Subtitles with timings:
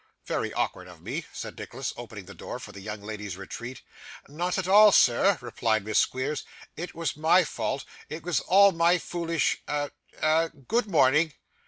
[0.25, 3.81] 'Very awkward of me,' said Nicholas, opening the door for the young lady's retreat.
[4.27, 6.43] 'Not at all, sir,' replied Miss Squeers;
[6.75, 7.85] 'it was my fault.
[8.09, 11.33] It was all my foolish a a good morning!